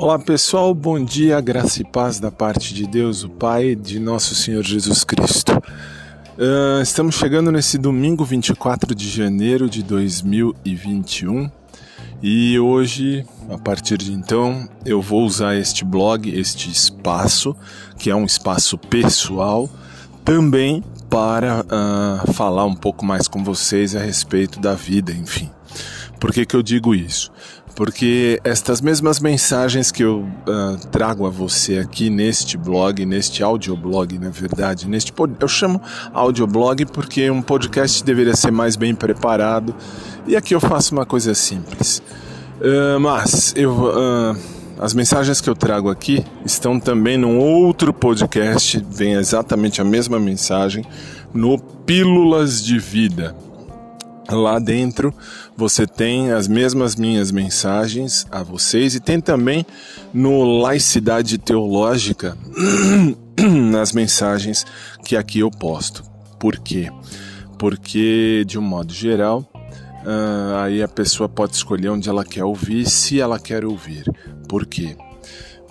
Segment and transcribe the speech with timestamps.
[0.00, 4.32] Olá pessoal, bom dia, graça e paz da parte de Deus, o Pai, de nosso
[4.32, 5.60] Senhor Jesus Cristo.
[6.38, 11.50] Uh, estamos chegando nesse domingo 24 de janeiro de 2021
[12.22, 17.56] e hoje, a partir de então, eu vou usar este blog, este espaço,
[17.98, 19.68] que é um espaço pessoal,
[20.24, 25.50] também para uh, falar um pouco mais com vocês a respeito da vida, enfim.
[26.20, 27.30] Por que, que eu digo isso?
[27.78, 34.18] Porque estas mesmas mensagens que eu uh, trago a você aqui neste blog, neste audioblog,
[34.18, 35.80] na verdade, neste eu chamo
[36.12, 39.72] audioblog porque um podcast deveria ser mais bem preparado
[40.26, 42.02] e aqui eu faço uma coisa simples.
[42.60, 44.36] Uh, mas eu, uh,
[44.80, 50.18] as mensagens que eu trago aqui estão também num outro podcast, vem exatamente a mesma
[50.18, 50.84] mensagem,
[51.32, 53.36] no Pílulas de Vida.
[54.30, 55.12] Lá dentro
[55.56, 59.64] você tem as mesmas minhas mensagens a vocês e tem também
[60.12, 62.36] no Laicidade Teológica
[63.80, 64.66] as mensagens
[65.02, 66.04] que aqui eu posto.
[66.38, 66.90] Por quê?
[67.58, 69.50] Porque, de um modo geral,
[70.04, 74.04] uh, aí a pessoa pode escolher onde ela quer ouvir, se ela quer ouvir.
[74.46, 74.94] Por quê?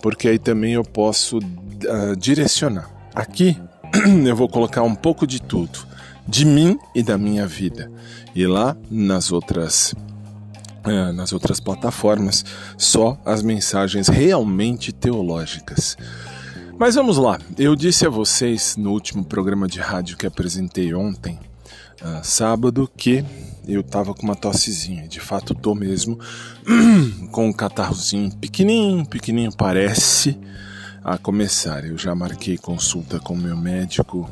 [0.02, 2.90] Porque aí também eu posso uh, direcionar.
[3.14, 3.56] Aqui
[4.26, 5.88] eu vou colocar um pouco de tudo
[6.28, 7.92] de mim e da minha vida.
[8.36, 9.94] E lá nas outras
[10.86, 12.46] uh, nas outras plataformas,
[12.78, 15.98] só as mensagens realmente teológicas.
[16.80, 21.40] Mas vamos lá, eu disse a vocês no último programa de rádio que apresentei ontem,
[22.02, 23.26] uh, sábado, que
[23.68, 26.20] eu tava com uma tossezinha, de fato tô mesmo,
[27.32, 30.38] com um catarrozinho pequenininho, pequenininho parece
[31.04, 31.84] a começar.
[31.84, 34.30] Eu já marquei consulta com meu médico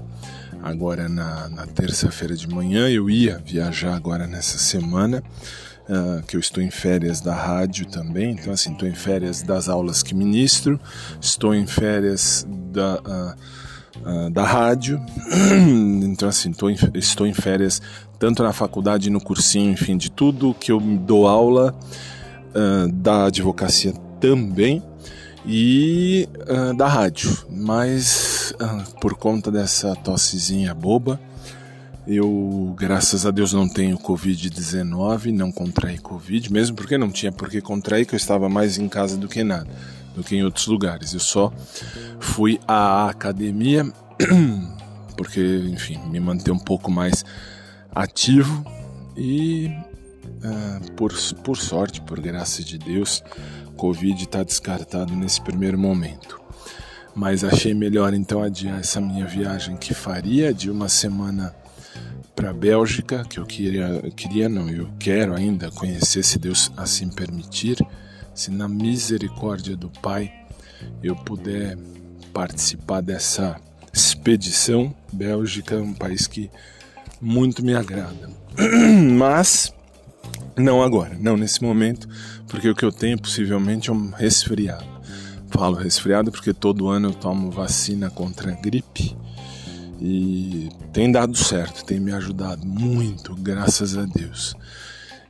[0.66, 2.89] agora na, na terça-feira de manhã.
[2.89, 5.23] Eu ia viajar agora nessa semana,
[5.88, 8.31] uh, que eu estou em férias da rádio também.
[8.31, 10.79] Então, assim, estou em férias das aulas que ministro,
[11.22, 12.95] estou em férias da.
[12.95, 15.01] Uh, Uh, da rádio.
[16.03, 17.81] Então, assim, tô em, estou em férias
[18.19, 21.73] tanto na faculdade, no cursinho, enfim, de tudo que eu dou aula,
[22.94, 24.84] da advocacia também
[25.45, 26.28] e
[26.75, 27.45] da rádio.
[27.50, 28.34] Mas
[29.00, 31.19] por conta dessa tossezinha boba,
[32.07, 37.50] eu, graças a Deus, não tenho Covid-19, não contraí Covid, mesmo porque não tinha por
[37.50, 39.67] que contrair, que eu estava mais em casa do que nada,
[40.16, 41.13] do que em outros lugares.
[41.13, 41.51] Eu só
[42.19, 43.91] fui à academia,
[45.17, 45.41] porque,
[45.72, 47.25] enfim, me manter um pouco mais
[47.94, 48.63] ativo
[49.17, 49.72] e,
[50.44, 51.12] uh, por,
[51.44, 53.23] por sorte, por graça de Deus,
[53.75, 56.39] Covid está descartado nesse primeiro momento.
[57.15, 61.55] Mas achei melhor então adiar essa minha viagem que faria de uma semana
[62.35, 67.09] para a Bélgica, que eu queria, queria não, eu quero ainda conhecer se Deus assim
[67.09, 67.77] permitir,
[68.33, 70.31] se na misericórdia do Pai
[71.01, 71.77] eu puder
[72.33, 73.55] participar dessa
[73.93, 74.93] expedição.
[75.13, 76.51] Bélgica é um país que
[77.21, 78.29] muito me agrada.
[79.17, 79.73] Mas
[80.57, 82.07] não agora, não nesse momento,
[82.47, 84.94] porque o que eu tenho possivelmente é um resfriado.
[85.55, 89.16] Falo resfriado porque todo ano eu tomo vacina contra a gripe
[90.01, 94.53] e tem dado certo, tem me ajudado muito, graças a Deus.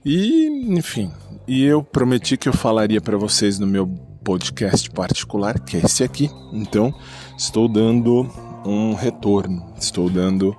[0.04, 1.12] E, enfim,
[1.48, 3.88] e eu prometi que eu falaria para vocês no meu
[4.24, 6.30] podcast particular, que é esse aqui.
[6.52, 6.94] Então,
[7.38, 8.28] estou dando
[8.66, 10.56] um retorno, estou dando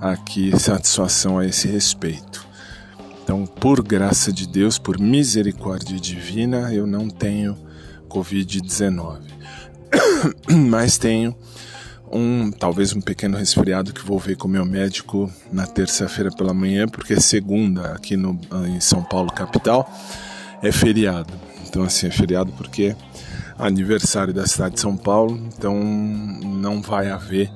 [0.00, 2.46] aqui satisfação a esse respeito.
[3.22, 7.58] Então, por graça de Deus, por misericórdia divina, eu não tenho
[8.08, 9.20] Covid-19.
[10.68, 11.34] Mas tenho
[12.10, 16.88] um, talvez um pequeno resfriado que vou ver com meu médico na terça-feira pela manhã,
[16.88, 19.90] porque segunda aqui no, em São Paulo capital
[20.62, 21.32] é feriado.
[21.66, 22.96] Então assim, é feriado porque é
[23.58, 27.50] aniversário da cidade de São Paulo, então não vai haver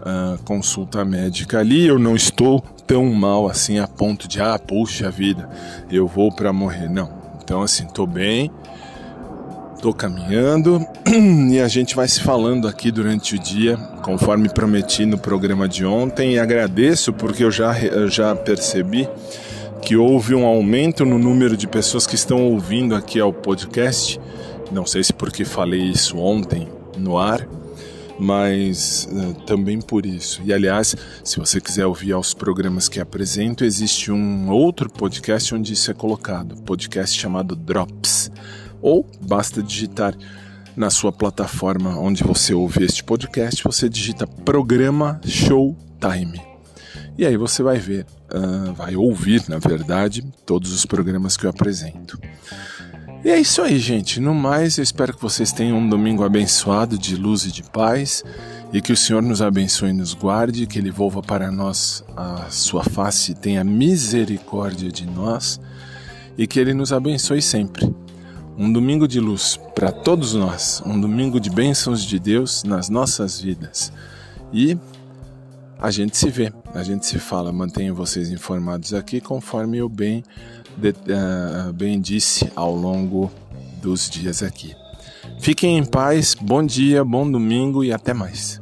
[0.00, 1.86] uh, consulta médica ali.
[1.86, 5.48] Eu não estou tão mal assim a ponto de, ah, puxa vida,
[5.90, 6.88] eu vou para morrer.
[6.88, 7.22] Não.
[7.42, 8.50] Então, assim, tô bem,
[9.82, 10.86] tô caminhando
[11.50, 15.84] e a gente vai se falando aqui durante o dia, conforme prometi no programa de
[15.84, 16.34] ontem.
[16.34, 19.08] E agradeço porque eu já, eu já percebi
[19.82, 24.20] que houve um aumento no número de pessoas que estão ouvindo aqui ao podcast.
[24.70, 27.46] Não sei se porque falei isso ontem no ar
[28.18, 30.42] mas uh, também por isso.
[30.44, 30.94] E aliás,
[31.24, 35.94] se você quiser ouvir aos programas que apresento, existe um outro podcast onde isso é
[35.94, 38.30] colocado, podcast chamado Drops.
[38.82, 40.14] Ou basta digitar
[40.76, 46.40] na sua plataforma onde você ouve este podcast, você digita programa Showtime.
[47.16, 51.50] E aí você vai ver, uh, vai ouvir, na verdade, todos os programas que eu
[51.50, 52.18] apresento.
[53.24, 54.18] E é isso aí, gente.
[54.18, 58.24] No mais, eu espero que vocês tenham um domingo abençoado de luz e de paz
[58.72, 62.46] e que o Senhor nos abençoe e nos guarde, que Ele volva para nós a
[62.50, 65.60] sua face e tenha misericórdia de nós
[66.36, 67.94] e que Ele nos abençoe sempre.
[68.56, 73.40] Um domingo de luz para todos nós, um domingo de bênçãos de Deus nas nossas
[73.40, 73.92] vidas.
[74.52, 74.76] E
[75.80, 77.52] a gente se vê, a gente se fala.
[77.52, 80.22] Mantenho vocês informados aqui conforme eu bem
[80.76, 83.30] de, uh, bem disse ao longo
[83.80, 84.76] dos dias aqui.
[85.40, 88.61] Fiquem em paz, bom dia, bom domingo e até mais.